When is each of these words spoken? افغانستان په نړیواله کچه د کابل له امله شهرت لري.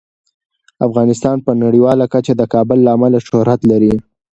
افغانستان 0.87 1.37
په 1.45 1.51
نړیواله 1.63 2.05
کچه 2.13 2.33
د 2.37 2.43
کابل 2.53 2.77
له 2.85 2.91
امله 2.95 3.19
شهرت 3.27 3.61
لري. 3.71 3.93